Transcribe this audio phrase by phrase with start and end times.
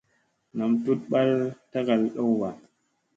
[0.57, 1.31] Nam tuɗ ɓal
[1.71, 2.49] tagal ɗowba.